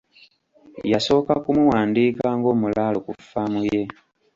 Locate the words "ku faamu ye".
3.05-3.81